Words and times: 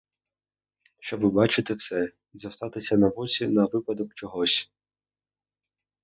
Щоб 0.99 1.21
і 1.21 1.25
бачити 1.25 1.73
все— 1.73 2.11
і 2.33 2.37
зостатися 2.37 2.97
на 2.97 3.09
боці 3.09 3.47
на 3.47 3.65
випадок 3.65 4.13
чогось. 4.13 4.71